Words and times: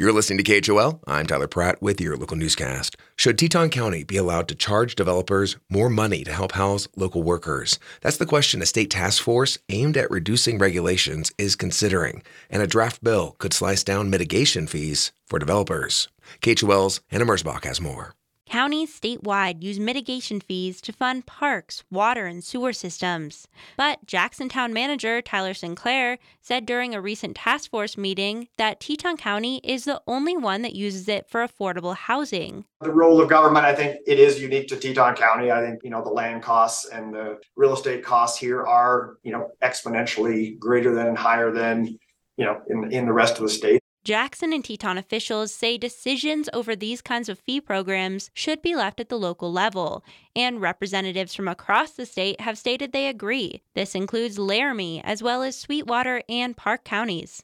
You're 0.00 0.12
listening 0.12 0.44
to 0.44 0.60
KHOL. 0.60 1.00
I'm 1.08 1.26
Tyler 1.26 1.48
Pratt 1.48 1.82
with 1.82 2.00
your 2.00 2.16
local 2.16 2.36
newscast. 2.36 2.96
Should 3.16 3.36
Teton 3.36 3.68
County 3.68 4.04
be 4.04 4.16
allowed 4.16 4.46
to 4.46 4.54
charge 4.54 4.94
developers 4.94 5.56
more 5.68 5.90
money 5.90 6.22
to 6.22 6.32
help 6.32 6.52
house 6.52 6.86
local 6.94 7.24
workers? 7.24 7.80
That's 8.00 8.16
the 8.16 8.24
question 8.24 8.62
a 8.62 8.66
state 8.66 8.92
task 8.92 9.20
force 9.20 9.58
aimed 9.68 9.96
at 9.96 10.08
reducing 10.08 10.56
regulations 10.56 11.32
is 11.36 11.56
considering, 11.56 12.22
and 12.48 12.62
a 12.62 12.68
draft 12.68 13.02
bill 13.02 13.34
could 13.38 13.52
slice 13.52 13.82
down 13.82 14.08
mitigation 14.08 14.68
fees 14.68 15.10
for 15.26 15.40
developers. 15.40 16.06
KHOL's 16.42 17.00
Hanna 17.08 17.26
Merzbach 17.26 17.64
has 17.64 17.80
more. 17.80 18.14
Counties 18.48 18.98
statewide 18.98 19.62
use 19.62 19.78
mitigation 19.78 20.40
fees 20.40 20.80
to 20.80 20.92
fund 20.92 21.26
parks, 21.26 21.84
water, 21.90 22.24
and 22.24 22.42
sewer 22.42 22.72
systems. 22.72 23.46
But 23.76 24.06
Jackson 24.06 24.48
Town 24.48 24.72
Manager 24.72 25.20
Tyler 25.20 25.52
Sinclair 25.52 26.18
said 26.40 26.64
during 26.64 26.94
a 26.94 27.00
recent 27.00 27.36
task 27.36 27.70
force 27.70 27.98
meeting 27.98 28.48
that 28.56 28.80
Teton 28.80 29.18
County 29.18 29.60
is 29.62 29.84
the 29.84 30.00
only 30.06 30.36
one 30.36 30.62
that 30.62 30.74
uses 30.74 31.08
it 31.08 31.28
for 31.28 31.46
affordable 31.46 31.94
housing. 31.94 32.64
The 32.80 32.90
role 32.90 33.20
of 33.20 33.28
government, 33.28 33.66
I 33.66 33.74
think 33.74 34.00
it 34.06 34.18
is 34.18 34.40
unique 34.40 34.68
to 34.68 34.76
Teton 34.76 35.14
County. 35.14 35.50
I 35.50 35.60
think, 35.60 35.80
you 35.84 35.90
know, 35.90 36.02
the 36.02 36.10
land 36.10 36.42
costs 36.42 36.88
and 36.88 37.12
the 37.12 37.38
real 37.54 37.74
estate 37.74 38.02
costs 38.02 38.38
here 38.38 38.64
are, 38.64 39.18
you 39.22 39.32
know, 39.32 39.50
exponentially 39.62 40.58
greater 40.58 40.94
than 40.94 41.08
and 41.08 41.18
higher 41.18 41.52
than, 41.52 41.98
you 42.38 42.46
know, 42.46 42.62
in, 42.68 42.92
in 42.92 43.04
the 43.04 43.12
rest 43.12 43.36
of 43.36 43.42
the 43.42 43.50
state. 43.50 43.82
Jackson 44.08 44.54
and 44.54 44.64
Teton 44.64 44.96
officials 44.96 45.52
say 45.52 45.76
decisions 45.76 46.48
over 46.54 46.74
these 46.74 47.02
kinds 47.02 47.28
of 47.28 47.38
fee 47.40 47.60
programs 47.60 48.30
should 48.32 48.62
be 48.62 48.74
left 48.74 49.00
at 49.00 49.10
the 49.10 49.18
local 49.18 49.52
level, 49.52 50.02
and 50.34 50.62
representatives 50.62 51.34
from 51.34 51.46
across 51.46 51.90
the 51.90 52.06
state 52.06 52.40
have 52.40 52.56
stated 52.56 52.92
they 52.92 53.08
agree. 53.08 53.60
This 53.74 53.94
includes 53.94 54.38
Laramie, 54.38 55.04
as 55.04 55.22
well 55.22 55.42
as 55.42 55.58
Sweetwater 55.58 56.22
and 56.26 56.56
Park 56.56 56.84
counties. 56.84 57.42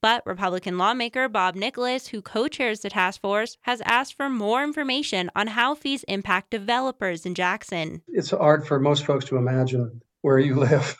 But 0.00 0.22
Republican 0.24 0.78
lawmaker 0.78 1.28
Bob 1.28 1.54
Nicholas, 1.54 2.08
who 2.08 2.22
co 2.22 2.48
chairs 2.48 2.80
the 2.80 2.88
task 2.88 3.20
force, 3.20 3.58
has 3.60 3.82
asked 3.84 4.14
for 4.14 4.30
more 4.30 4.64
information 4.64 5.30
on 5.36 5.48
how 5.48 5.74
fees 5.74 6.02
impact 6.04 6.50
developers 6.50 7.26
in 7.26 7.34
Jackson. 7.34 8.00
It's 8.08 8.30
hard 8.30 8.66
for 8.66 8.80
most 8.80 9.04
folks 9.04 9.26
to 9.26 9.36
imagine 9.36 10.00
where 10.22 10.38
you 10.38 10.54
live. 10.54 10.96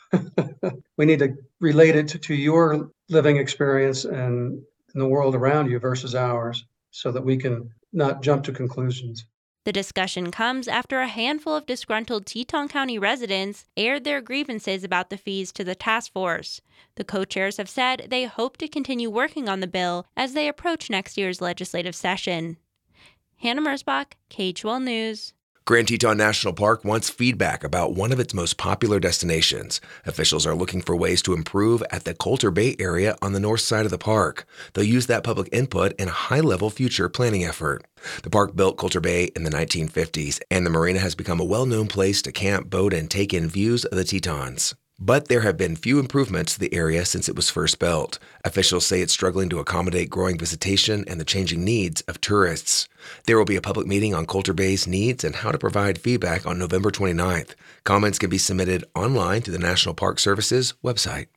we 0.97 1.05
need 1.07 1.19
to 1.19 1.33
relate 1.59 1.95
it 1.95 2.09
to, 2.09 2.19
to 2.19 2.35
your 2.35 2.91
living 3.09 3.37
experience 3.37 4.05
and 4.05 4.61
in 4.97 4.99
the 4.99 5.07
world 5.07 5.35
around 5.35 5.69
you 5.69 5.77
versus 5.77 6.15
ours 6.15 6.65
so 6.89 7.11
that 7.11 7.23
we 7.23 7.37
can 7.37 7.69
not 7.93 8.23
jump 8.23 8.43
to 8.43 8.51
conclusions. 8.51 9.25
The 9.63 9.71
discussion 9.71 10.31
comes 10.31 10.67
after 10.67 11.01
a 11.01 11.07
handful 11.07 11.53
of 11.55 11.67
disgruntled 11.67 12.25
Teton 12.25 12.67
County 12.67 12.97
residents 12.97 13.65
aired 13.77 14.05
their 14.05 14.21
grievances 14.21 14.83
about 14.83 15.11
the 15.11 15.17
fees 15.17 15.51
to 15.51 15.63
the 15.63 15.75
task 15.75 16.11
force. 16.13 16.61
The 16.95 17.03
co 17.03 17.25
chairs 17.25 17.57
have 17.57 17.69
said 17.69 18.07
they 18.09 18.25
hope 18.25 18.57
to 18.57 18.67
continue 18.67 19.11
working 19.11 19.47
on 19.47 19.59
the 19.59 19.67
bill 19.67 20.07
as 20.15 20.33
they 20.33 20.47
approach 20.47 20.89
next 20.89 21.15
year's 21.15 21.41
legislative 21.41 21.95
session. 21.95 22.57
Hanna 23.35 23.61
Merzbach, 23.61 24.13
KHOL 24.31 24.79
News. 24.79 25.33
Grand 25.67 25.89
Teton 25.89 26.15
National 26.15 26.53
Park 26.53 26.85
wants 26.85 27.09
feedback 27.09 27.61
about 27.61 27.93
one 27.93 28.13
of 28.13 28.21
its 28.21 28.33
most 28.33 28.55
popular 28.55 29.01
destinations. 29.01 29.81
Officials 30.05 30.45
are 30.45 30.55
looking 30.55 30.81
for 30.81 30.95
ways 30.95 31.21
to 31.23 31.33
improve 31.33 31.83
at 31.91 32.05
the 32.05 32.13
Colter 32.13 32.51
Bay 32.51 32.77
area 32.79 33.17
on 33.21 33.33
the 33.33 33.39
north 33.41 33.59
side 33.59 33.83
of 33.83 33.91
the 33.91 33.97
park. 33.97 34.45
They'll 34.71 34.85
use 34.85 35.07
that 35.07 35.25
public 35.25 35.49
input 35.51 35.91
in 35.99 36.07
a 36.07 36.11
high 36.11 36.39
level 36.39 36.69
future 36.69 37.09
planning 37.09 37.43
effort. 37.43 37.83
The 38.23 38.29
park 38.29 38.55
built 38.55 38.77
Colter 38.77 39.01
Bay 39.01 39.25
in 39.35 39.43
the 39.43 39.49
1950s, 39.49 40.39
and 40.49 40.65
the 40.65 40.69
marina 40.69 40.99
has 40.99 41.15
become 41.15 41.41
a 41.41 41.43
well 41.43 41.65
known 41.65 41.87
place 41.87 42.21
to 42.21 42.31
camp, 42.31 42.69
boat, 42.69 42.93
and 42.93 43.11
take 43.11 43.33
in 43.33 43.49
views 43.49 43.83
of 43.83 43.97
the 43.97 44.05
Tetons. 44.05 44.73
But 44.99 45.27
there 45.27 45.41
have 45.41 45.57
been 45.57 45.75
few 45.75 45.99
improvements 45.99 46.53
to 46.53 46.59
the 46.59 46.73
area 46.73 47.05
since 47.05 47.29
it 47.29 47.35
was 47.35 47.51
first 47.51 47.77
built. 47.77 48.17
Officials 48.43 48.83
say 48.87 49.01
it's 49.01 49.13
struggling 49.13 49.47
to 49.49 49.59
accommodate 49.59 50.09
growing 50.09 50.39
visitation 50.39 51.05
and 51.07 51.19
the 51.19 51.25
changing 51.25 51.63
needs 51.63 52.01
of 52.01 52.19
tourists. 52.19 52.89
There 53.27 53.37
will 53.37 53.45
be 53.45 53.55
a 53.55 53.61
public 53.61 53.85
meeting 53.85 54.15
on 54.15 54.25
Colter 54.25 54.53
Bay's 54.53 54.87
needs 54.87 55.23
and 55.23 55.35
how 55.35 55.51
to 55.51 55.59
provide 55.59 55.99
feedback 55.99 56.47
on 56.47 56.57
November 56.57 56.89
29th. 56.89 57.53
Comments 57.83 58.17
can 58.17 58.31
be 58.31 58.39
submitted 58.39 58.85
online 58.95 59.41
through 59.41 59.53
the 59.53 59.59
National 59.59 59.93
Park 59.93 60.17
Service's 60.17 60.73
website. 60.83 61.27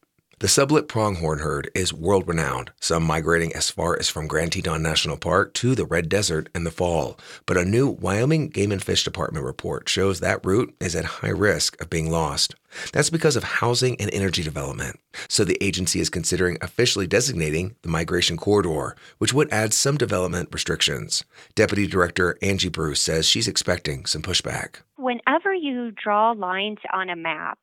The 0.41 0.47
sublette 0.47 0.89
pronghorn 0.89 1.41
herd 1.41 1.71
is 1.75 1.93
world 1.93 2.27
renowned, 2.27 2.73
some 2.81 3.03
migrating 3.03 3.53
as 3.53 3.71
far 3.71 3.99
as 3.99 4.09
from 4.09 4.27
Grand 4.27 4.53
Teton 4.53 4.83
National 4.83 5.19
Park 5.19 5.53
to 5.55 5.75
the 5.75 5.85
Red 5.85 6.09
Desert 6.09 6.49
in 6.55 6.65
the 6.65 6.71
fall. 6.71 7.19
But 7.45 7.59
a 7.59 7.65
new 7.67 7.91
Wyoming 7.91 8.49
Game 8.49 8.73
and 8.73 8.83
Fish 8.83 9.05
Department 9.05 9.45
report 9.45 9.87
shows 9.87 10.21
that 10.21 10.43
route 10.43 10.75
is 10.81 10.97
at 10.97 11.05
high 11.05 11.29
risk 11.29 11.79
of 11.83 11.91
being 11.91 12.11
lost. 12.11 12.55
That's 12.91 13.11
because 13.11 13.37
of 13.37 13.45
housing 13.45 14.01
and 14.01 14.11
energy 14.15 14.43
development. 14.43 14.99
So 15.29 15.45
the 15.45 15.63
agency 15.63 16.01
is 16.01 16.09
considering 16.09 16.57
officially 16.63 17.07
designating 17.07 17.77
the 17.83 17.91
migration 17.91 18.39
corridor, 18.39 18.97
which 19.19 19.35
would 19.35 19.53
add 19.53 19.75
some 19.75 19.99
development 19.99 20.49
restrictions. 20.53 21.23
Deputy 21.55 21.87
Director 21.87 22.39
Angi 22.41 22.73
Bruce 22.73 23.03
says 23.03 23.27
she's 23.27 23.47
expecting 23.47 24.07
some 24.07 24.23
pushback. 24.23 24.77
Whenever 24.97 25.53
you 25.53 25.91
draw 25.91 26.31
lines 26.31 26.79
on 26.95 27.11
a 27.11 27.17
map, 27.17 27.59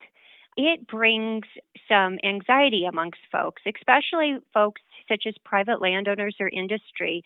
it 0.58 0.88
brings 0.88 1.46
some 1.88 2.18
anxiety 2.24 2.84
amongst 2.84 3.20
folks, 3.30 3.62
especially 3.64 4.38
folks 4.52 4.82
such 5.08 5.22
as 5.26 5.34
private 5.44 5.80
landowners 5.80 6.34
or 6.40 6.48
industry. 6.48 7.22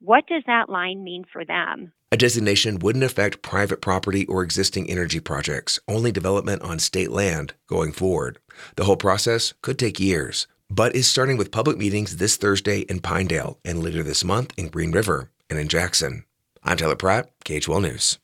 What 0.00 0.26
does 0.28 0.44
that 0.46 0.70
line 0.70 1.02
mean 1.02 1.24
for 1.30 1.44
them? 1.44 1.92
A 2.12 2.16
designation 2.16 2.78
wouldn't 2.78 3.04
affect 3.04 3.42
private 3.42 3.80
property 3.80 4.24
or 4.26 4.44
existing 4.44 4.88
energy 4.88 5.18
projects, 5.18 5.80
only 5.88 6.12
development 6.12 6.62
on 6.62 6.78
state 6.78 7.10
land 7.10 7.54
going 7.66 7.90
forward. 7.90 8.38
The 8.76 8.84
whole 8.84 8.96
process 8.96 9.52
could 9.62 9.80
take 9.80 9.98
years, 9.98 10.46
but 10.70 10.94
is 10.94 11.08
starting 11.08 11.36
with 11.36 11.50
public 11.50 11.76
meetings 11.76 12.18
this 12.18 12.36
Thursday 12.36 12.80
in 12.82 13.00
Pinedale 13.00 13.58
and 13.64 13.82
later 13.82 14.04
this 14.04 14.22
month 14.22 14.54
in 14.56 14.68
Green 14.68 14.92
River 14.92 15.30
and 15.50 15.58
in 15.58 15.66
Jackson. 15.66 16.24
I'm 16.62 16.76
Tyler 16.76 16.94
Pratt, 16.94 17.30
KHOL 17.44 17.80
News. 17.82 18.18